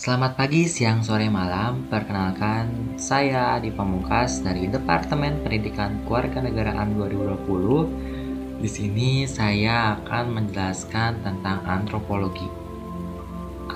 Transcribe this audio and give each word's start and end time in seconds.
Selamat 0.00 0.32
pagi, 0.32 0.64
siang, 0.64 1.04
sore, 1.04 1.28
malam. 1.28 1.84
Perkenalkan, 1.92 2.96
saya 2.96 3.60
Adi 3.60 3.68
Pamungkas 3.68 4.40
dari 4.40 4.64
Departemen 4.64 5.44
Pendidikan 5.44 6.00
Kewarganegaraan 6.08 6.96
2020. 6.96 8.64
Di 8.64 8.68
sini 8.72 9.28
saya 9.28 10.00
akan 10.00 10.40
menjelaskan 10.40 11.20
tentang 11.20 11.60
antropologi. 11.68 12.48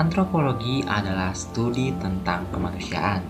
Antropologi 0.00 0.80
adalah 0.88 1.36
studi 1.36 1.92
tentang 2.00 2.48
kemanusiaan. 2.48 3.20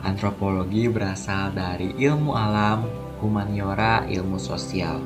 Antropologi 0.00 0.88
berasal 0.88 1.52
dari 1.52 1.92
ilmu 1.92 2.32
alam, 2.32 2.88
humaniora, 3.20 4.08
ilmu 4.08 4.40
sosial. 4.40 4.96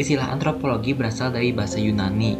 Istilah 0.00 0.32
antropologi 0.32 0.96
berasal 0.96 1.36
dari 1.36 1.52
bahasa 1.52 1.76
Yunani, 1.76 2.32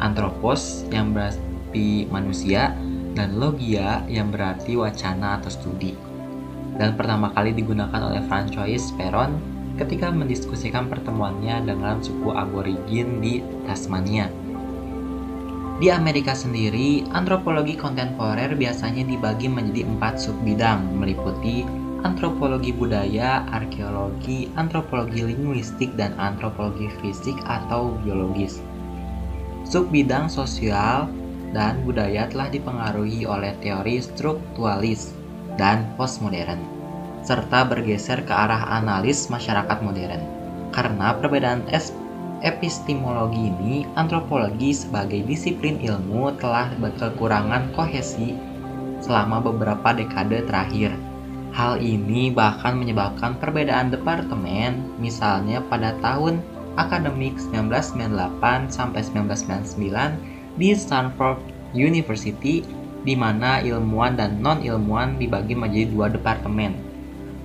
anthropos 0.00 0.88
yang 0.88 1.12
berarti 1.12 2.08
manusia, 2.08 2.72
dan 3.12 3.36
logia 3.40 4.04
yang 4.10 4.32
berarti 4.32 4.74
wacana 4.74 5.38
atau 5.38 5.48
studi. 5.52 5.92
Dan 6.78 6.94
pertama 6.94 7.34
kali 7.34 7.56
digunakan 7.56 7.98
oleh 7.98 8.22
Francois 8.26 8.94
Peron 8.94 9.38
ketika 9.78 10.10
mendiskusikan 10.10 10.90
pertemuannya 10.90 11.62
dengan 11.64 12.02
suku 12.02 12.34
aborigin 12.34 13.22
di 13.22 13.40
Tasmania. 13.64 14.26
Di 15.78 15.94
Amerika 15.94 16.34
sendiri, 16.34 17.06
antropologi 17.14 17.78
kontemporer 17.78 18.58
biasanya 18.58 19.06
dibagi 19.06 19.46
menjadi 19.46 19.86
empat 19.86 20.18
subbidang, 20.18 20.82
meliputi 20.98 21.62
antropologi 22.02 22.74
budaya, 22.74 23.46
arkeologi, 23.50 24.50
antropologi 24.58 25.22
linguistik, 25.22 25.94
dan 25.94 26.14
antropologi 26.18 26.90
fisik 26.98 27.38
atau 27.46 27.94
biologis. 28.02 28.58
Subbidang 29.66 30.26
sosial 30.26 31.10
dan 31.56 31.80
budaya 31.84 32.28
telah 32.28 32.48
dipengaruhi 32.52 33.24
oleh 33.24 33.56
teori 33.64 34.00
struktualis 34.04 35.16
dan 35.56 35.88
postmodern, 35.96 36.60
serta 37.24 37.64
bergeser 37.66 38.22
ke 38.24 38.32
arah 38.32 38.78
analis 38.78 39.26
masyarakat 39.32 39.78
modern. 39.80 40.22
Karena 40.70 41.16
perbedaan 41.16 41.64
epistemologi 42.44 43.50
ini, 43.50 43.88
antropologi 43.96 44.70
sebagai 44.76 45.24
disiplin 45.26 45.80
ilmu 45.80 46.36
telah 46.38 46.70
berkekurangan 46.78 47.72
kohesi 47.74 48.36
selama 49.02 49.42
beberapa 49.42 49.96
dekade 49.96 50.44
terakhir. 50.46 50.94
Hal 51.56 51.80
ini 51.80 52.28
bahkan 52.28 52.76
menyebabkan 52.76 53.40
perbedaan 53.40 53.88
departemen, 53.88 54.84
misalnya 55.00 55.64
pada 55.66 55.96
tahun 56.04 56.44
akademik 56.78 57.40
1998 57.40 58.70
sampai 58.70 59.02
1999 59.02 60.37
di 60.58 60.74
Stanford 60.74 61.38
University 61.72 62.66
di 63.06 63.14
mana 63.14 63.62
ilmuwan 63.62 64.18
dan 64.18 64.42
non-ilmuwan 64.42 65.16
dibagi 65.16 65.54
menjadi 65.54 65.86
dua 65.94 66.06
departemen. 66.10 66.74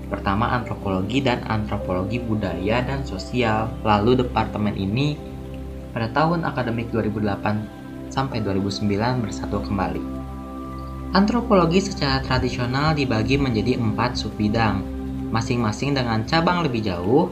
Pertama 0.10 0.50
antropologi 0.52 1.24
dan 1.24 1.46
antropologi 1.48 2.20
budaya 2.20 2.84
dan 2.84 3.06
sosial. 3.06 3.70
Lalu 3.86 4.26
departemen 4.26 4.76
ini 4.76 5.16
pada 5.94 6.10
tahun 6.12 6.44
akademik 6.44 6.90
2008 6.90 8.10
sampai 8.10 8.42
2009 8.42 9.24
bersatu 9.24 9.62
kembali. 9.62 10.04
Antropologi 11.14 11.78
secara 11.78 12.26
tradisional 12.26 12.98
dibagi 12.98 13.38
menjadi 13.38 13.78
empat 13.78 14.18
subbidang, 14.18 14.82
masing-masing 15.30 15.94
dengan 15.94 16.26
cabang 16.26 16.66
lebih 16.66 16.82
jauh, 16.90 17.30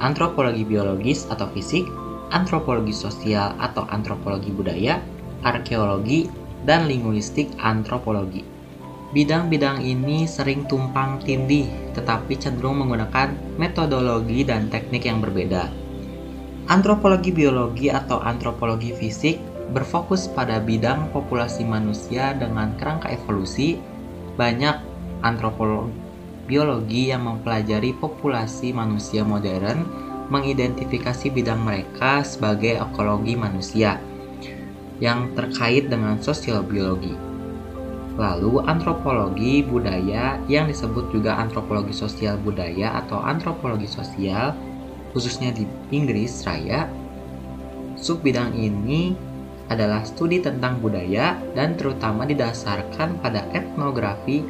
antropologi 0.00 0.64
biologis 0.64 1.28
atau 1.28 1.44
fisik, 1.52 1.84
antropologi 2.32 2.96
sosial 2.96 3.52
atau 3.60 3.84
antropologi 3.92 4.48
budaya, 4.48 5.00
arkeologi, 5.42 6.30
dan 6.66 6.90
linguistik 6.90 7.50
antropologi. 7.62 8.42
Bidang-bidang 9.08 9.80
ini 9.80 10.28
sering 10.28 10.68
tumpang 10.68 11.22
tindih, 11.24 11.70
tetapi 11.96 12.36
cenderung 12.36 12.84
menggunakan 12.84 13.32
metodologi 13.56 14.44
dan 14.44 14.68
teknik 14.68 15.08
yang 15.08 15.24
berbeda. 15.24 15.72
Antropologi 16.68 17.32
biologi 17.32 17.88
atau 17.88 18.20
antropologi 18.20 18.92
fisik 18.92 19.40
berfokus 19.72 20.28
pada 20.28 20.60
bidang 20.60 21.08
populasi 21.16 21.64
manusia 21.64 22.36
dengan 22.36 22.76
kerangka 22.76 23.08
evolusi. 23.08 23.80
Banyak 24.36 24.76
antropologi 25.24 26.08
biologi 26.48 27.12
yang 27.12 27.28
mempelajari 27.28 27.92
populasi 28.00 28.72
manusia 28.72 29.20
modern 29.20 29.84
mengidentifikasi 30.32 31.28
bidang 31.28 31.60
mereka 31.60 32.24
sebagai 32.24 32.80
ekologi 32.80 33.36
manusia 33.36 34.00
yang 34.98 35.34
terkait 35.34 35.86
dengan 35.86 36.18
sosial 36.18 36.62
biologi. 36.62 37.14
Lalu 38.18 38.66
antropologi 38.66 39.62
budaya 39.62 40.42
yang 40.50 40.66
disebut 40.66 41.14
juga 41.14 41.38
antropologi 41.38 41.94
sosial 41.94 42.34
budaya 42.42 42.98
atau 42.98 43.22
antropologi 43.22 43.86
sosial 43.86 44.58
khususnya 45.14 45.54
di 45.54 45.64
Inggris 45.94 46.42
Raya. 46.42 46.90
Subbidang 47.94 48.58
ini 48.58 49.14
adalah 49.70 50.02
studi 50.02 50.42
tentang 50.42 50.82
budaya 50.82 51.38
dan 51.54 51.78
terutama 51.78 52.26
didasarkan 52.26 53.22
pada 53.22 53.46
etnografi 53.54 54.42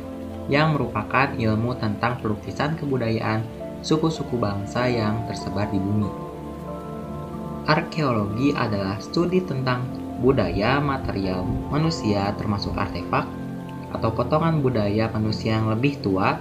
yang 0.49 0.73
merupakan 0.73 1.29
ilmu 1.37 1.77
tentang 1.77 2.17
pelukiskan 2.25 2.73
kebudayaan 2.81 3.45
suku-suku 3.85 4.41
bangsa 4.41 4.89
yang 4.89 5.29
tersebar 5.29 5.69
di 5.69 5.77
bumi. 5.77 6.09
Arkeologi 7.69 8.57
adalah 8.57 8.97
studi 8.97 9.45
tentang 9.45 10.08
budaya 10.19 10.83
material 10.83 11.47
manusia 11.71 12.35
termasuk 12.35 12.75
artefak 12.75 13.27
atau 13.95 14.11
potongan 14.13 14.61
budaya 14.61 15.09
manusia 15.15 15.57
yang 15.57 15.73
lebih 15.73 15.97
tua 16.05 16.37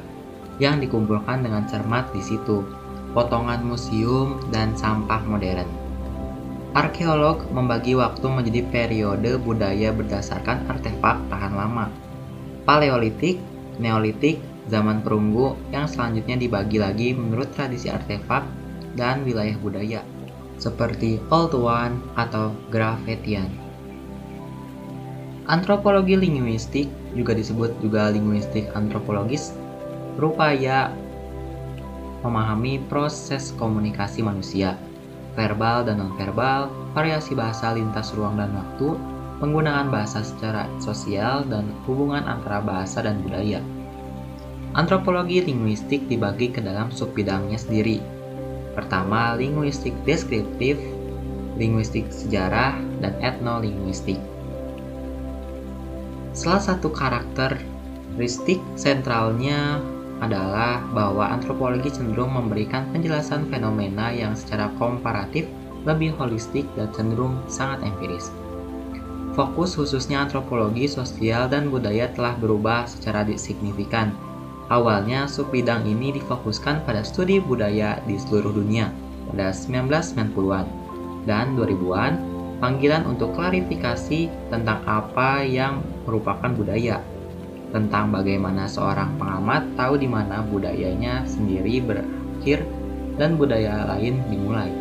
yang 0.58 0.82
dikumpulkan 0.82 1.46
dengan 1.46 1.70
cermat 1.70 2.10
di 2.12 2.22
situ, 2.22 2.66
potongan 3.14 3.62
museum 3.62 4.42
dan 4.50 4.74
sampah 4.74 5.22
modern. 5.24 5.70
Arkeolog 6.74 7.50
membagi 7.54 7.98
waktu 7.98 8.26
menjadi 8.28 8.62
periode 8.70 9.42
budaya 9.42 9.90
berdasarkan 9.94 10.66
artefak 10.70 11.18
tahan 11.30 11.54
lama. 11.58 11.90
Paleolitik, 12.68 13.40
Neolitik, 13.78 14.42
zaman 14.68 15.06
perunggu 15.06 15.54
yang 15.70 15.86
selanjutnya 15.86 16.36
dibagi 16.36 16.82
lagi 16.82 17.14
menurut 17.14 17.54
tradisi 17.54 17.94
artefak 17.94 18.42
dan 18.98 19.22
wilayah 19.22 19.54
budaya, 19.62 20.02
seperti 20.58 21.22
Old 21.30 21.54
One 21.54 22.02
atau 22.18 22.52
Gravettian. 22.74 23.67
Antropologi 25.48 26.20
linguistik 26.20 26.92
juga 27.16 27.32
disebut 27.32 27.72
juga 27.80 28.12
linguistik 28.12 28.68
antropologis 28.76 29.56
berupaya 30.20 30.92
memahami 32.20 32.84
proses 32.92 33.56
komunikasi 33.56 34.20
manusia, 34.20 34.76
verbal 35.40 35.88
dan 35.88 36.04
nonverbal, 36.04 36.68
variasi 36.92 37.32
bahasa 37.32 37.72
lintas 37.72 38.12
ruang 38.12 38.36
dan 38.36 38.52
waktu, 38.60 39.00
penggunaan 39.40 39.88
bahasa 39.88 40.20
secara 40.20 40.68
sosial, 40.84 41.48
dan 41.48 41.72
hubungan 41.88 42.28
antara 42.28 42.60
bahasa 42.60 43.00
dan 43.06 43.24
budaya. 43.24 43.64
Antropologi 44.76 45.48
linguistik 45.48 46.12
dibagi 46.12 46.52
ke 46.52 46.60
dalam 46.60 46.92
subbidangnya 46.92 47.56
sendiri. 47.56 48.04
Pertama, 48.76 49.32
linguistik 49.40 49.96
deskriptif, 50.04 50.76
linguistik 51.56 52.12
sejarah, 52.12 52.76
dan 53.00 53.16
etnolinguistik. 53.24 54.20
Salah 56.38 56.62
satu 56.62 56.94
karakteristik 56.94 58.62
sentralnya 58.78 59.82
adalah 60.22 60.86
bahwa 60.94 61.34
antropologi 61.34 61.90
cenderung 61.90 62.30
memberikan 62.30 62.86
penjelasan 62.94 63.50
fenomena 63.50 64.14
yang 64.14 64.38
secara 64.38 64.70
komparatif 64.78 65.50
lebih 65.90 66.14
holistik 66.14 66.70
dan 66.78 66.94
cenderung 66.94 67.42
sangat 67.50 67.82
empiris. 67.90 68.30
Fokus 69.34 69.82
khususnya 69.82 70.30
antropologi 70.30 70.86
sosial 70.86 71.50
dan 71.50 71.74
budaya 71.74 72.06
telah 72.14 72.38
berubah 72.38 72.86
secara 72.86 73.26
signifikan. 73.34 74.14
Awalnya 74.70 75.26
subbidang 75.26 75.90
ini 75.90 76.22
difokuskan 76.22 76.86
pada 76.86 77.02
studi 77.02 77.42
budaya 77.42 77.98
di 78.06 78.14
seluruh 78.14 78.54
dunia 78.54 78.94
pada 79.34 79.50
1990-an 79.50 80.70
dan 81.26 81.58
2000-an 81.58 82.37
panggilan 82.58 83.06
untuk 83.06 83.38
klarifikasi 83.38 84.30
tentang 84.50 84.82
apa 84.90 85.46
yang 85.46 85.86
merupakan 86.10 86.50
budaya, 86.50 87.02
tentang 87.70 88.10
bagaimana 88.10 88.66
seorang 88.66 89.18
pengamat 89.22 89.78
tahu 89.78 90.00
di 90.02 90.10
mana 90.10 90.42
budayanya 90.42 91.28
sendiri 91.30 91.84
berakhir 91.84 92.66
dan 93.18 93.38
budaya 93.38 93.86
lain 93.96 94.22
dimulai. 94.30 94.72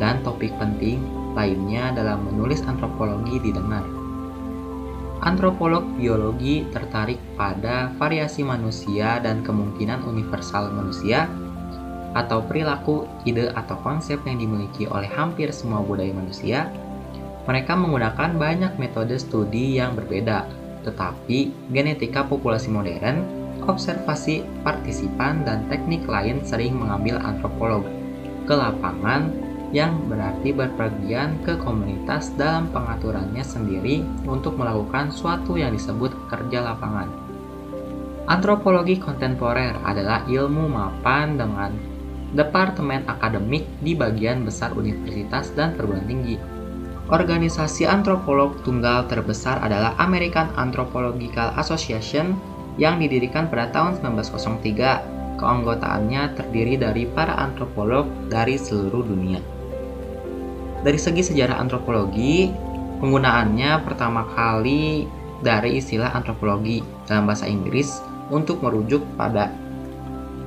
Dan 0.00 0.24
topik 0.26 0.50
penting 0.58 1.00
lainnya 1.34 1.94
dalam 1.94 2.26
menulis 2.26 2.62
antropologi 2.66 3.42
didengar. 3.42 3.84
Antropolog 5.24 5.86
biologi 5.96 6.68
tertarik 6.68 7.16
pada 7.38 7.88
variasi 7.96 8.44
manusia 8.44 9.22
dan 9.24 9.40
kemungkinan 9.40 10.04
universal 10.04 10.68
manusia 10.68 11.30
atau 12.14 12.44
perilaku, 12.46 13.08
ide, 13.26 13.50
atau 13.56 13.74
konsep 13.82 14.22
yang 14.22 14.38
dimiliki 14.38 14.86
oleh 14.86 15.10
hampir 15.10 15.50
semua 15.50 15.82
budaya 15.82 16.14
manusia 16.14 16.70
mereka 17.44 17.76
menggunakan 17.76 18.40
banyak 18.40 18.72
metode 18.80 19.16
studi 19.20 19.76
yang 19.76 19.92
berbeda, 19.96 20.48
Tetapi 20.84 21.72
genetika 21.72 22.28
populasi 22.28 22.68
modern, 22.68 23.24
observasi 23.64 24.44
partisipan, 24.60 25.44
dan 25.48 25.64
teknik 25.72 26.04
lain 26.04 26.44
sering 26.44 26.76
mengambil 26.76 27.16
antropolog 27.24 27.88
ke 28.44 28.52
lapangan 28.52 29.32
yang 29.72 30.06
berarti 30.06 30.54
berpergian 30.54 31.40
ke 31.42 31.58
komunitas 31.58 32.30
dalam 32.38 32.70
pengaturannya 32.70 33.42
sendiri 33.42 34.06
untuk 34.28 34.54
melakukan 34.54 35.10
suatu 35.10 35.58
yang 35.58 35.74
disebut 35.74 36.14
kerja 36.30 36.62
lapangan. 36.62 37.10
Antropologi 38.24 38.96
kontemporer 39.02 39.74
adalah 39.82 40.24
ilmu 40.30 40.70
mapan 40.70 41.36
dengan 41.36 41.74
departemen 42.32 43.04
akademik 43.10 43.66
di 43.82 43.92
bagian 43.98 44.46
besar 44.46 44.72
universitas 44.78 45.50
dan 45.52 45.74
perguruan 45.74 46.06
tinggi. 46.06 46.53
Organisasi 47.04 47.84
antropolog 47.84 48.56
tunggal 48.64 49.04
terbesar 49.12 49.60
adalah 49.60 49.92
American 50.00 50.48
Anthropological 50.56 51.52
Association 51.60 52.32
yang 52.80 52.96
didirikan 52.96 53.52
pada 53.52 53.68
tahun 53.76 54.00
1903. 54.00 55.36
Keanggotaannya 55.36 56.32
terdiri 56.38 56.80
dari 56.80 57.04
para 57.10 57.36
antropolog 57.36 58.08
dari 58.32 58.56
seluruh 58.56 59.04
dunia. 59.04 59.42
Dari 60.80 60.96
segi 60.96 61.26
sejarah 61.26 61.60
antropologi, 61.60 62.48
penggunaannya 63.02 63.84
pertama 63.84 64.24
kali 64.32 65.04
dari 65.44 65.82
istilah 65.82 66.14
antropologi 66.16 66.80
dalam 67.04 67.28
bahasa 67.28 67.44
Inggris 67.44 68.00
untuk 68.32 68.64
merujuk 68.64 69.04
pada 69.18 69.52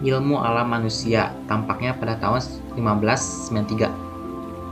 ilmu 0.01 0.41
alam 0.41 0.73
manusia 0.73 1.35
tampaknya 1.45 1.93
pada 1.93 2.17
tahun 2.17 2.41
1593 2.73 4.06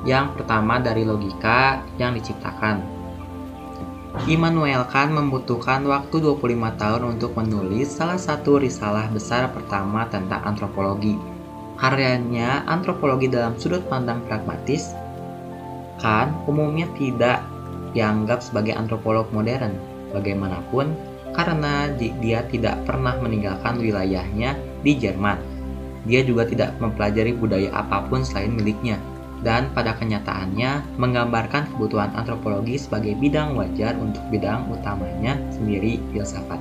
yang 0.06 0.38
pertama 0.38 0.78
dari 0.80 1.04
logika 1.04 1.82
yang 1.98 2.14
diciptakan 2.14 2.96
Immanuel 4.24 4.88
Kant 4.88 5.12
membutuhkan 5.12 5.84
waktu 5.86 6.24
25 6.24 6.80
tahun 6.80 7.04
untuk 7.04 7.36
menulis 7.36 8.00
salah 8.00 8.16
satu 8.16 8.64
risalah 8.64 9.12
besar 9.12 9.52
pertama 9.52 10.08
tentang 10.08 10.40
antropologi. 10.48 11.20
Karyanya 11.76 12.64
Antropologi 12.64 13.28
dalam 13.28 13.60
Sudut 13.60 13.84
Pandang 13.92 14.24
Pragmatis, 14.24 14.96
Kant 16.00 16.32
umumnya 16.48 16.88
tidak 16.96 17.44
dianggap 17.92 18.40
sebagai 18.40 18.72
antropolog 18.74 19.28
modern. 19.36 19.76
Bagaimanapun, 20.16 20.96
karena 21.36 21.92
dia 22.00 22.48
tidak 22.48 22.80
pernah 22.88 23.20
meninggalkan 23.20 23.84
wilayahnya 23.84 24.56
di 24.80 24.96
Jerman. 24.96 25.36
Dia 26.08 26.24
juga 26.24 26.48
tidak 26.48 26.80
mempelajari 26.80 27.36
budaya 27.36 27.68
apa 27.76 28.08
pun 28.08 28.24
selain 28.24 28.56
miliknya, 28.56 28.96
dan 29.46 29.70
pada 29.78 29.94
kenyataannya 29.94 30.98
menggambarkan 30.98 31.70
kebutuhan 31.70 32.10
antropologi 32.18 32.82
sebagai 32.82 33.14
bidang 33.22 33.54
wajar 33.54 33.94
untuk 34.02 34.26
bidang 34.34 34.66
utamanya 34.74 35.38
sendiri 35.54 36.02
filsafat. 36.10 36.58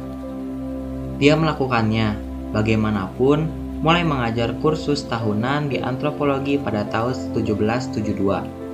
Dia 1.16 1.32
melakukannya, 1.40 2.12
bagaimanapun, 2.52 3.48
mulai 3.80 4.04
mengajar 4.04 4.52
kursus 4.60 5.08
tahunan 5.08 5.72
di 5.72 5.80
antropologi 5.80 6.60
pada 6.60 6.84
tahun 6.92 7.32
1772 7.32 8.64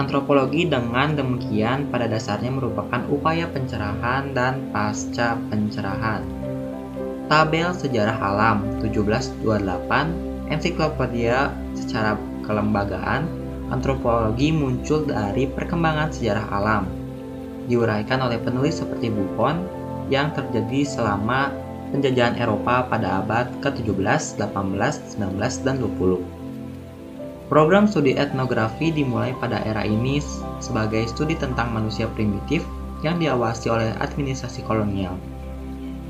Antropologi 0.00 0.64
dengan 0.64 1.12
demikian 1.12 1.92
pada 1.92 2.08
dasarnya 2.08 2.48
merupakan 2.48 3.04
upaya 3.12 3.44
pencerahan 3.44 4.32
dan 4.32 4.72
pasca 4.72 5.36
pencerahan. 5.52 6.24
Tabel 7.28 7.76
Sejarah 7.76 8.16
Alam 8.16 8.80
1728 8.80 10.48
Ensiklopedia 10.48 11.52
secara 11.76 12.16
kelembagaan 12.44 13.41
antropologi 13.72 14.52
muncul 14.52 15.08
dari 15.08 15.48
perkembangan 15.48 16.12
sejarah 16.12 16.46
alam 16.52 16.84
diuraikan 17.66 18.20
oleh 18.20 18.36
penulis 18.36 18.84
seperti 18.84 19.08
Buffon 19.08 19.64
yang 20.12 20.34
terjadi 20.36 20.84
selama 20.84 21.48
penjajahan 21.94 22.36
Eropa 22.36 22.84
pada 22.88 23.24
abad 23.24 23.48
ke-17, 23.64 24.40
18, 24.40 25.16
19, 25.16 25.64
dan 25.64 25.76
20. 25.80 26.20
Program 27.52 27.84
studi 27.84 28.16
etnografi 28.16 28.88
dimulai 28.88 29.36
pada 29.36 29.60
era 29.68 29.84
ini 29.84 30.24
sebagai 30.60 31.04
studi 31.04 31.36
tentang 31.36 31.68
manusia 31.68 32.08
primitif 32.16 32.64
yang 33.04 33.20
diawasi 33.20 33.68
oleh 33.68 33.92
administrasi 34.00 34.64
kolonial. 34.64 35.12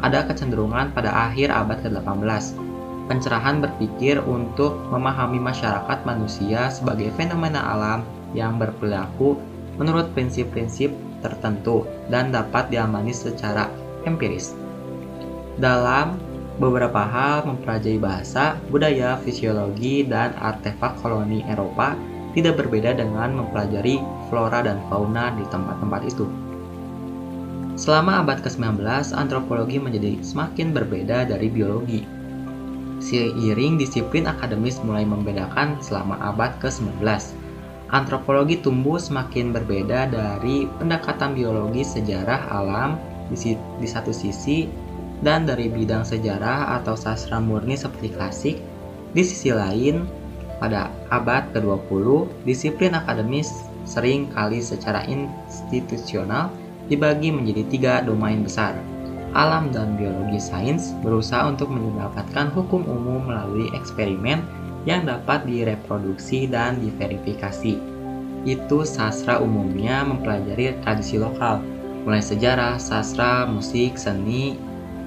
Ada 0.07 0.27
kecenderungan 0.31 0.95
pada 0.95 1.11
akhir 1.11 1.51
abad 1.51 1.83
ke-18, 1.83 2.72
pencerahan 3.11 3.59
berpikir 3.59 4.23
untuk 4.23 4.79
memahami 4.91 5.43
masyarakat 5.43 5.99
manusia 6.07 6.71
sebagai 6.71 7.11
fenomena 7.19 7.63
alam 7.75 8.01
yang 8.33 8.57
berperilaku 8.57 9.37
menurut 9.81 10.13
prinsip-prinsip 10.13 10.93
tertentu 11.23 11.87
dan 12.11 12.35
dapat 12.35 12.69
diamani 12.69 13.15
secara 13.15 13.71
empiris. 14.05 14.53
Dalam 15.57 16.19
beberapa 16.61 17.01
hal 17.03 17.49
mempelajari 17.49 17.97
bahasa, 17.97 18.59
budaya, 18.69 19.17
fisiologi, 19.23 20.05
dan 20.05 20.37
artefak 20.37 20.99
koloni 21.01 21.47
Eropa 21.49 21.97
tidak 22.33 22.65
berbeda 22.65 22.97
dengan 22.97 23.37
mempelajari 23.37 24.01
flora 24.29 24.65
dan 24.65 24.81
fauna 24.89 25.33
di 25.37 25.45
tempat-tempat 25.49 26.03
itu. 26.09 26.27
Selama 27.73 28.21
abad 28.21 28.45
ke-19, 28.45 28.85
antropologi 29.17 29.81
menjadi 29.81 30.21
semakin 30.21 30.77
berbeda 30.77 31.25
dari 31.29 31.49
biologi. 31.49 32.05
Seiring 33.03 33.83
disiplin 33.83 34.31
akademis 34.31 34.79
mulai 34.87 35.03
membedakan 35.03 35.83
selama 35.83 36.23
abad 36.23 36.55
ke-19, 36.63 37.03
antropologi 37.91 38.63
tumbuh 38.63 38.97
semakin 38.97 39.51
berbeda 39.51 40.07
dari 40.07 40.71
pendekatan 40.79 41.35
biologi 41.35 41.83
sejarah 41.83 42.47
alam 42.55 42.95
di, 43.27 43.59
di 43.59 43.89
satu 43.91 44.15
sisi 44.15 44.71
dan 45.19 45.43
dari 45.51 45.67
bidang 45.67 46.07
sejarah 46.07 46.79
atau 46.79 46.95
sastra 46.95 47.43
murni 47.43 47.75
seperti 47.75 48.09
klasik. 48.15 48.57
Di 49.13 49.23
sisi 49.27 49.51
lain, 49.51 50.07
pada 50.63 50.95
abad 51.11 51.51
ke-20, 51.51 52.31
disiplin 52.47 52.95
akademis 52.95 53.51
sering 53.83 54.31
kali 54.31 54.63
secara 54.63 55.03
institusional 55.11 56.55
dibagi 56.87 57.35
menjadi 57.35 57.63
tiga 57.67 57.95
domain 58.07 58.47
besar. 58.47 58.79
Alam 59.33 59.73
dan 59.73 59.97
biologi 59.97 60.37
sains 60.37 60.93
berusaha 61.01 61.49
untuk 61.49 61.73
mendapatkan 61.73 62.53
hukum 62.53 62.85
umum 62.85 63.33
melalui 63.33 63.73
eksperimen 63.73 64.45
yang 64.85 65.09
dapat 65.09 65.49
direproduksi 65.49 66.45
dan 66.45 66.77
diverifikasi. 66.85 67.81
Itu 68.45 68.85
sastra 68.85 69.41
umumnya 69.41 70.05
mempelajari 70.05 70.77
tradisi 70.85 71.17
lokal, 71.17 71.65
mulai 72.05 72.21
sejarah, 72.21 72.77
sastra, 72.77 73.49
musik, 73.49 73.97
seni, 73.97 74.59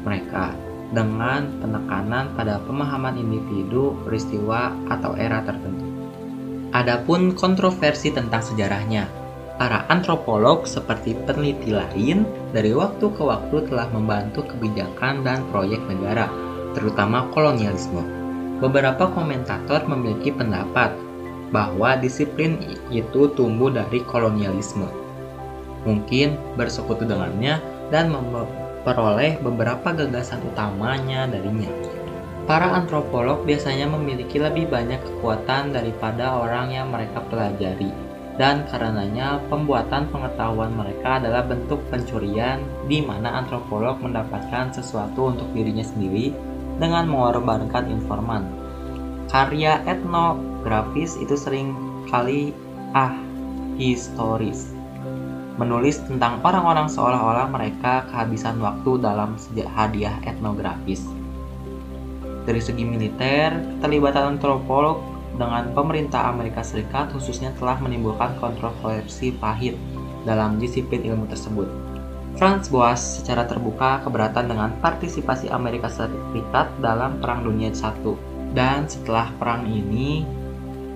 mereka 0.01 0.57
dengan 0.89 1.61
penekanan 1.61 2.33
pada 2.33 2.61
pemahaman 2.63 3.17
individu, 3.19 3.93
peristiwa, 4.05 4.73
atau 4.89 5.13
era 5.17 5.45
tertentu. 5.45 5.85
Adapun 6.73 7.35
kontroversi 7.37 8.09
tentang 8.09 8.41
sejarahnya, 8.41 9.05
para 9.55 9.87
antropolog 9.87 10.67
seperti 10.67 11.15
peneliti 11.23 11.71
lain 11.71 12.27
dari 12.51 12.75
waktu 12.75 13.07
ke 13.15 13.23
waktu 13.23 13.63
telah 13.71 13.87
membantu 13.91 14.43
kebijakan 14.43 15.23
dan 15.23 15.47
proyek 15.51 15.79
negara, 15.87 16.27
terutama 16.75 17.27
kolonialisme. 17.31 18.03
Beberapa 18.59 19.11
komentator 19.11 19.83
memiliki 19.87 20.31
pendapat 20.31 20.91
bahwa 21.51 21.95
disiplin 21.99 22.59
itu 22.91 23.31
tumbuh 23.35 23.71
dari 23.71 24.03
kolonialisme. 24.03 24.87
Mungkin 25.87 26.35
bersekutu 26.59 27.07
dengannya 27.07 27.61
dan 27.93 28.11
memperoleh 28.11 29.39
beberapa 29.39 29.93
gagasan 29.95 30.41
utamanya 30.51 31.29
darinya. 31.29 31.69
Para 32.45 32.77
antropolog 32.77 33.41
biasanya 33.47 33.89
memiliki 33.89 34.37
lebih 34.37 34.69
banyak 34.69 35.01
kekuatan 35.01 35.73
daripada 35.73 36.37
orang 36.37 36.69
yang 36.69 36.93
mereka 36.93 37.21
pelajari, 37.25 37.89
dan 38.35 38.67
karenanya 38.67 39.39
pembuatan 39.47 40.11
pengetahuan 40.11 40.75
mereka 40.75 41.23
adalah 41.23 41.47
bentuk 41.47 41.79
pencurian 41.87 42.59
di 42.91 42.99
mana 42.99 43.39
antropolog 43.39 43.95
mendapatkan 44.03 44.75
sesuatu 44.75 45.31
untuk 45.31 45.47
dirinya 45.55 45.83
sendiri 45.83 46.35
dengan 46.75 47.07
mengorbankan 47.07 47.87
informan. 47.87 48.43
Karya 49.31 49.79
etnografis 49.87 51.15
itu 51.19 51.39
sering 51.39 51.71
kali 52.11 52.51
ah 52.91 53.15
historis 53.79 54.75
menulis 55.55 56.03
tentang 56.03 56.43
orang-orang 56.43 56.91
seolah-olah 56.91 57.47
mereka 57.47 58.03
kehabisan 58.11 58.59
waktu 58.59 58.99
dalam 58.99 59.39
hadiah 59.71 60.19
etnografis. 60.27 61.07
Dari 62.45 62.61
segi 62.61 62.83
militer, 62.85 63.55
keterlibatan 63.79 64.37
antropolog 64.37 65.14
dengan 65.35 65.71
pemerintah 65.75 66.31
Amerika 66.31 66.63
Serikat 66.63 67.11
khususnya 67.11 67.51
telah 67.59 67.79
menimbulkan 67.79 68.39
kontroversi 68.39 69.35
pahit 69.35 69.75
dalam 70.23 70.57
disiplin 70.57 71.03
ilmu 71.03 71.29
tersebut. 71.29 71.67
Franz 72.35 72.67
Boas 72.67 72.99
secara 72.99 73.47
terbuka 73.47 74.03
keberatan 74.03 74.51
dengan 74.51 74.75
partisipasi 74.83 75.47
Amerika 75.47 75.87
Serikat 75.87 76.67
dalam 76.83 77.23
Perang 77.23 77.47
Dunia 77.47 77.71
I 77.71 77.91
dan 78.51 78.87
setelah 78.91 79.31
perang 79.39 79.67
ini 79.67 80.27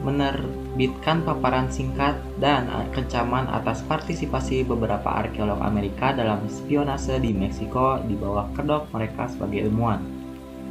menerbitkan 0.03 1.27
paparan 1.27 1.67
singkat 1.67 2.15
dan 2.39 2.71
kecaman 2.95 3.51
atas 3.51 3.83
partisipasi 3.83 4.63
beberapa 4.63 5.11
arkeolog 5.11 5.59
Amerika 5.59 6.15
dalam 6.15 6.47
spionase 6.47 7.19
di 7.19 7.35
Meksiko 7.35 7.99
di 8.07 8.15
bawah 8.15 8.47
kedok 8.55 8.91
mereka 8.95 9.27
sebagai 9.27 9.67
ilmuwan. 9.67 10.18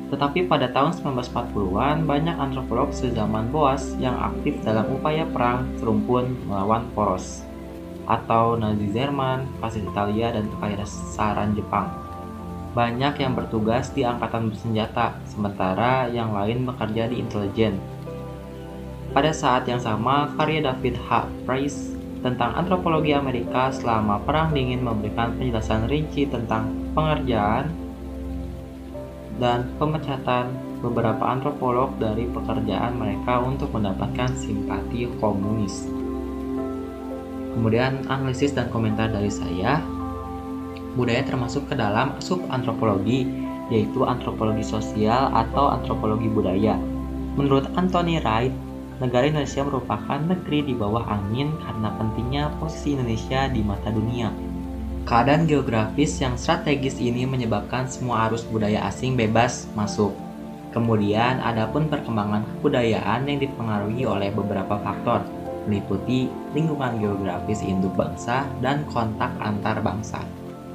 Tetapi 0.09 0.49
pada 0.49 0.73
tahun 0.73 0.97
1940-an, 0.97 2.09
banyak 2.09 2.37
antropolog 2.41 2.89
sezaman 2.97 3.53
Boas 3.53 3.93
yang 4.01 4.17
aktif 4.17 4.57
dalam 4.65 4.89
upaya 4.89 5.29
perang 5.29 5.69
serumpun 5.77 6.33
melawan 6.49 6.89
Poros 6.97 7.45
atau 8.09 8.57
Nazi 8.57 8.89
Jerman, 8.89 9.45
fasis 9.61 9.85
Italia, 9.85 10.33
dan 10.33 10.49
Kekaisaran 10.57 11.53
Jepang. 11.53 11.93
Banyak 12.73 13.21
yang 13.21 13.37
bertugas 13.37 13.93
di 13.93 14.01
angkatan 14.01 14.49
bersenjata, 14.49 15.21
sementara 15.29 16.09
yang 16.09 16.33
lain 16.33 16.65
bekerja 16.65 17.13
di 17.13 17.21
intelijen. 17.21 17.77
Pada 19.13 19.33
saat 19.33 19.69
yang 19.69 19.81
sama, 19.81 20.33
karya 20.41 20.65
David 20.65 20.97
H. 21.09 21.29
Price 21.45 21.97
tentang 22.25 22.57
antropologi 22.57 23.13
Amerika 23.13 23.71
selama 23.71 24.21
Perang 24.25 24.57
Dingin 24.57 24.83
memberikan 24.83 25.37
penjelasan 25.37 25.87
rinci 25.87 26.29
tentang 26.29 26.73
pengerjaan 26.93 27.88
dan 29.39 29.71
pemecatan 29.79 30.55
beberapa 30.79 31.27
antropolog 31.27 31.95
dari 31.99 32.27
pekerjaan 32.31 32.99
mereka 32.99 33.43
untuk 33.43 33.75
mendapatkan 33.75 34.31
simpati 34.39 35.11
komunis. 35.19 35.87
Kemudian 37.59 38.07
analisis 38.07 38.55
dan 38.55 38.71
komentar 38.71 39.11
dari 39.11 39.31
saya, 39.31 39.83
budaya 40.95 41.27
termasuk 41.27 41.67
ke 41.67 41.75
dalam 41.75 42.15
subantropologi, 42.23 43.27
yaitu 43.71 44.07
antropologi 44.07 44.63
sosial 44.63 45.35
atau 45.35 45.71
antropologi 45.75 46.31
budaya. 46.31 46.79
Menurut 47.35 47.67
Anthony 47.75 48.23
Wright, 48.23 48.55
negara 49.03 49.27
Indonesia 49.31 49.63
merupakan 49.67 50.19
negeri 50.19 50.71
di 50.71 50.75
bawah 50.75 51.07
angin 51.07 51.55
karena 51.63 51.89
pentingnya 51.99 52.45
posisi 52.59 52.95
Indonesia 52.99 53.47
di 53.51 53.61
mata 53.63 53.91
dunia. 53.91 54.31
Keadaan 55.09 55.49
geografis 55.49 56.21
yang 56.21 56.37
strategis 56.37 57.01
ini 57.01 57.25
menyebabkan 57.25 57.89
semua 57.89 58.29
arus 58.29 58.45
budaya 58.45 58.85
asing 58.93 59.17
bebas 59.17 59.65
masuk. 59.73 60.13
Kemudian, 60.77 61.41
ada 61.41 61.65
pun 61.65 61.89
perkembangan 61.89 62.45
kebudayaan 62.45 63.25
yang 63.25 63.41
dipengaruhi 63.41 64.05
oleh 64.05 64.29
beberapa 64.29 64.77
faktor, 64.85 65.25
meliputi 65.65 66.29
lingkungan 66.53 67.01
geografis 67.01 67.65
induk 67.65 67.97
bangsa 67.97 68.45
dan 68.61 68.85
kontak 68.93 69.33
antar 69.41 69.81
bangsa. 69.81 70.21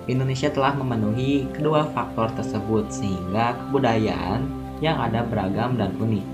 Indonesia 0.10 0.50
telah 0.50 0.74
memenuhi 0.82 1.46
kedua 1.54 1.86
faktor 1.94 2.34
tersebut 2.34 2.90
sehingga 2.90 3.54
kebudayaan 3.54 4.50
yang 4.82 4.98
ada 4.98 5.22
beragam 5.30 5.78
dan 5.78 5.94
unik. 6.02 6.26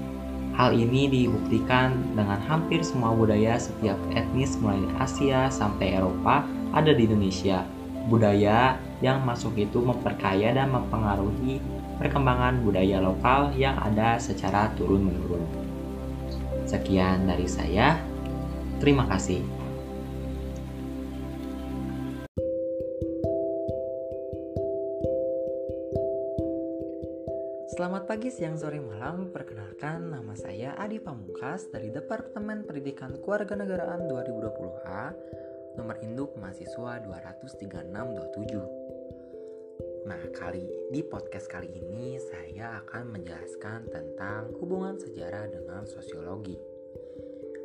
Hal 0.56 0.72
ini 0.72 1.12
dibuktikan 1.12 2.00
dengan 2.16 2.40
hampir 2.48 2.80
semua 2.80 3.12
budaya 3.12 3.60
setiap 3.60 4.00
etnis 4.16 4.56
mulai 4.64 4.88
Asia 5.04 5.52
sampai 5.52 6.00
Eropa 6.00 6.48
ada 6.72 6.96
di 6.96 7.04
Indonesia. 7.04 7.68
Budaya 8.08 8.80
yang 9.04 9.26
masuk 9.28 9.60
itu 9.60 9.84
memperkaya 9.84 10.56
dan 10.56 10.72
mempengaruhi 10.72 11.60
perkembangan 12.00 12.64
budaya 12.64 13.04
lokal 13.04 13.52
yang 13.60 13.76
ada 13.76 14.16
secara 14.16 14.72
turun-menurun. 14.80 15.44
Sekian 16.64 17.28
dari 17.28 17.50
saya. 17.50 18.00
Terima 18.80 19.04
kasih. 19.10 19.60
Selamat 27.80 28.12
pagi, 28.12 28.28
siang, 28.28 28.60
sore, 28.60 28.84
malam. 28.84 29.32
Perkenalkan, 29.32 30.12
nama 30.12 30.36
saya 30.36 30.76
Adi 30.76 31.00
Pamungkas 31.00 31.72
dari 31.72 31.88
Departemen 31.88 32.68
Pendidikan 32.68 33.16
Kewarganegaraan 33.24 34.04
2020A, 34.04 35.16
nomor 35.80 35.96
induk 36.04 36.36
mahasiswa 36.36 37.00
23627. 37.08 40.04
Nah, 40.04 40.20
kali 40.36 40.68
di 40.92 41.00
podcast 41.08 41.48
kali 41.48 41.72
ini 41.72 42.20
saya 42.20 42.84
akan 42.84 43.16
menjelaskan 43.16 43.88
tentang 43.88 44.52
hubungan 44.60 45.00
sejarah 45.00 45.48
dengan 45.48 45.88
sosiologi. 45.88 46.60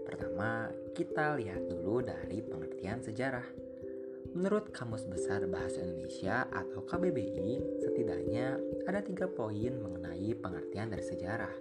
Pertama, 0.06 0.70
kita 0.94 1.34
lihat 1.34 1.66
dulu 1.66 2.06
dari 2.06 2.38
pengertian 2.38 3.02
sejarah. 3.02 3.50
Menurut 4.30 4.70
Kamus 4.70 5.10
Besar 5.10 5.42
Bahasa 5.50 5.82
Indonesia 5.82 6.46
atau 6.54 6.86
KBBI, 6.86 7.82
setidaknya 7.82 8.62
ada 8.86 9.02
tiga 9.02 9.26
poin 9.26 9.74
mengenai 9.74 10.38
pengertian 10.38 10.94
dari 10.94 11.02
sejarah. 11.02 11.54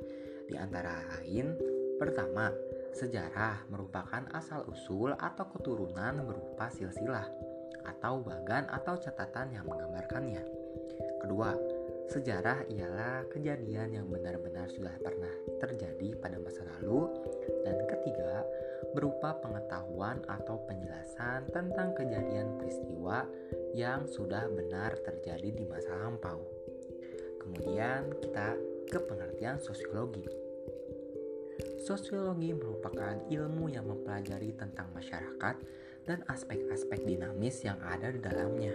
Di 0.45 0.53
antara 0.57 1.01
lain, 1.17 1.57
pertama, 1.97 2.53
sejarah 2.93 3.65
merupakan 3.73 4.23
asal-usul 4.37 5.17
atau 5.17 5.45
keturunan 5.49 6.23
berupa 6.23 6.69
silsilah 6.69 7.25
atau 7.83 8.23
bagan 8.23 8.69
atau 8.71 8.95
catatan 8.95 9.51
yang 9.51 9.65
menggambarkannya. 9.67 10.43
Kedua, 11.19 11.51
sejarah 12.07 12.67
ialah 12.69 13.27
kejadian 13.31 13.97
yang 13.97 14.07
benar-benar 14.07 14.69
sudah 14.71 14.93
pernah 15.01 15.31
terjadi 15.59 16.15
pada 16.19 16.37
masa 16.39 16.63
lalu. 16.77 17.11
Dan 17.63 17.83
ketiga, 17.87 18.43
berupa 18.93 19.39
pengetahuan 19.39 20.21
atau 20.29 20.61
penjelasan 20.67 21.49
tentang 21.49 21.95
kejadian 21.97 22.59
peristiwa 22.59 23.25
yang 23.73 24.05
sudah 24.05 24.47
benar 24.51 24.95
terjadi 25.01 25.49
di 25.49 25.65
masa 25.65 25.95
lampau. 25.97 26.43
Kemudian 27.41 28.13
kita 28.21 28.55
ke 28.87 28.99
pengertian 29.03 29.57
sosiologi. 29.59 30.42
Sosiologi 31.83 32.55
merupakan 32.55 33.27
ilmu 33.27 33.67
yang 33.67 33.83
mempelajari 33.83 34.55
tentang 34.55 34.87
masyarakat 34.95 35.55
dan 36.07 36.23
aspek-aspek 36.31 37.03
dinamis 37.03 37.59
yang 37.59 37.75
ada 37.83 38.07
di 38.07 38.23
dalamnya. 38.23 38.71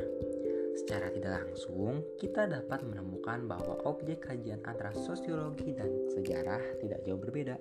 Secara 0.76 1.08
tidak 1.08 1.40
langsung, 1.40 2.04
kita 2.20 2.44
dapat 2.44 2.84
menemukan 2.84 3.48
bahwa 3.48 3.80
objek 3.88 4.28
kajian 4.28 4.60
antara 4.60 4.92
sosiologi 4.92 5.72
dan 5.72 5.88
sejarah 6.12 6.60
tidak 6.84 7.00
jauh 7.08 7.16
berbeda. 7.16 7.56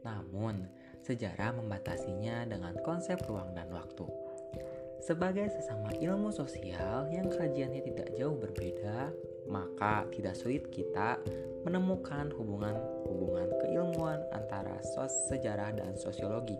Namun, 0.00 0.64
sejarah 1.04 1.60
membatasinya 1.60 2.48
dengan 2.48 2.72
konsep 2.80 3.20
ruang 3.28 3.52
dan 3.52 3.68
waktu. 3.68 4.08
Sebagai 5.04 5.52
sesama 5.52 5.92
ilmu 5.92 6.32
sosial 6.32 7.12
yang 7.12 7.28
kajiannya 7.28 7.84
tidak 7.84 8.16
jauh 8.16 8.32
berbeda, 8.40 9.12
maka 9.48 10.08
tidak 10.12 10.34
sulit 10.36 10.68
kita 10.72 11.20
menemukan 11.64 12.32
hubungan-hubungan 12.36 13.48
keilmuan 13.64 14.20
antara 14.32 14.80
sos 14.94 15.12
sejarah 15.32 15.72
dan 15.76 15.96
sosiologi. 15.96 16.58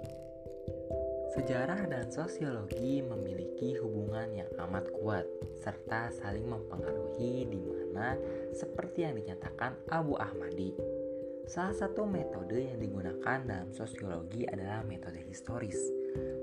Sejarah 1.35 1.91
dan 1.91 2.07
sosiologi 2.15 3.03
memiliki 3.03 3.75
hubungan 3.83 4.31
yang 4.39 4.51
amat 4.69 4.87
kuat 4.95 5.27
serta 5.59 6.15
saling 6.15 6.47
mempengaruhi 6.47 7.51
di 7.51 7.59
mana 7.59 8.15
seperti 8.55 9.03
yang 9.03 9.19
dinyatakan 9.19 9.75
Abu 9.91 10.15
Ahmadi 10.15 10.95
Salah 11.45 11.77
satu 11.77 12.09
metode 12.09 12.57
yang 12.57 12.81
digunakan 12.81 13.45
dalam 13.45 13.69
sosiologi 13.77 14.49
adalah 14.49 14.81
metode 14.81 15.21
historis. 15.29 15.77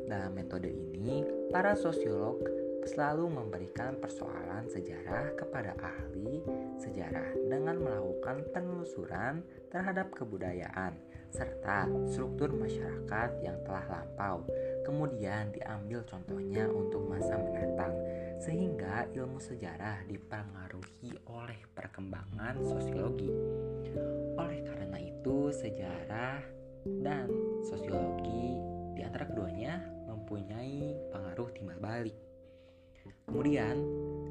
Dalam 0.06 0.38
metode 0.38 0.70
ini, 0.70 1.26
para 1.50 1.74
sosiolog 1.74 2.38
selalu 2.86 3.30
memberikan 3.30 3.98
persoalan 4.02 4.66
sejarah 4.70 5.38
kepada 5.38 5.78
ahli 5.78 6.42
sejarah 6.82 7.38
dengan 7.46 7.78
melakukan 7.78 8.42
penelusuran 8.50 9.46
terhadap 9.70 10.10
kebudayaan 10.18 10.98
serta 11.32 11.88
struktur 12.12 12.52
masyarakat 12.52 13.30
yang 13.40 13.56
telah 13.64 13.88
lampau. 13.88 14.44
Kemudian 14.84 15.56
diambil 15.56 16.04
contohnya 16.04 16.68
untuk 16.68 17.08
masa 17.08 17.40
mendatang, 17.40 17.96
sehingga 18.44 19.08
ilmu 19.16 19.40
sejarah 19.40 20.04
dipengaruhi 20.12 21.16
oleh 21.32 21.60
perkembangan 21.72 22.60
sosiologi. 22.60 23.32
Oleh 24.36 24.60
karena 24.68 25.00
itu, 25.00 25.54
sejarah 25.56 26.44
dan 27.06 27.32
sosiologi 27.64 28.60
di 28.98 29.02
antara 29.06 29.30
keduanya 29.30 29.80
mempunyai 30.12 30.98
pengaruh 31.16 31.50
timbal 31.56 31.80
balik. 31.80 32.31
Kemudian, 33.28 33.78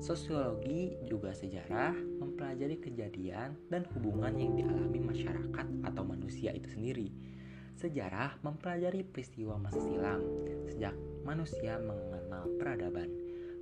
sosiologi 0.00 0.97
juga 1.04 1.37
sejarah 1.37 1.92
mempelajari 1.92 2.80
kejadian 2.80 3.54
dan 3.68 3.85
hubungan 3.92 4.32
yang 4.40 4.56
dialami 4.56 5.00
masyarakat 5.04 5.66
atau 5.85 6.02
manusia 6.02 6.50
itu 6.56 6.73
sendiri. 6.73 7.12
Sejarah 7.76 8.37
mempelajari 8.44 9.04
peristiwa 9.04 9.56
masa 9.61 9.80
silam 9.80 10.20
sejak 10.68 10.92
manusia 11.25 11.80
mengenal 11.80 12.49
peradaban. 12.56 13.09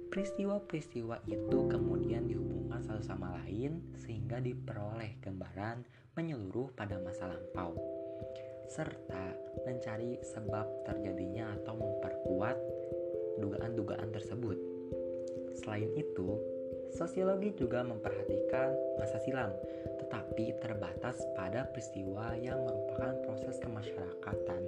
Peristiwa-peristiwa 0.09 1.21
itu 1.29 1.59
kemudian 1.69 2.25
dihubungkan 2.25 2.81
satu 2.81 3.05
sama 3.05 3.39
lain 3.43 3.85
sehingga 4.01 4.41
diperoleh 4.41 5.21
gambaran 5.21 5.85
menyeluruh 6.17 6.73
pada 6.75 6.97
masa 6.99 7.29
lampau, 7.29 7.77
serta 8.67 9.37
mencari 9.69 10.19
sebab 10.25 10.67
terjadinya 10.89 11.55
atau 11.61 11.77
memperkuat 11.77 12.57
dugaan-dugaan 13.39 14.11
tersebut. 14.11 14.78
Selain 15.59 15.91
itu, 15.99 16.39
Sosiologi 16.89 17.53
juga 17.53 17.85
memperhatikan 17.85 18.73
masa 18.97 19.21
silam, 19.21 19.53
tetapi 20.01 20.57
terbatas 20.59 21.21
pada 21.37 21.69
peristiwa 21.69 22.33
yang 22.41 22.65
merupakan 22.65 23.13
proses 23.29 23.61
kemasyarakatan 23.61 24.63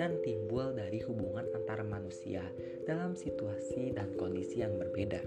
dan 0.00 0.16
timbul 0.24 0.72
dari 0.72 1.04
hubungan 1.04 1.44
antara 1.52 1.84
manusia 1.84 2.42
dalam 2.88 3.12
situasi 3.12 3.92
dan 3.92 4.08
kondisi 4.16 4.64
yang 4.64 4.74
berbeda. 4.80 5.20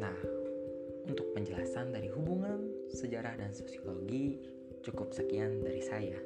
Nah, 0.00 0.18
untuk 1.04 1.30
penjelasan 1.36 1.92
dari 1.92 2.08
hubungan 2.08 2.72
sejarah 2.90 3.36
dan 3.36 3.52
sosiologi 3.52 4.40
cukup 4.80 5.12
sekian 5.12 5.62
dari 5.62 5.84
saya. 5.84 6.16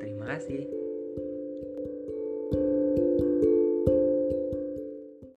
Terima 0.00 0.26
kasih. 0.36 0.79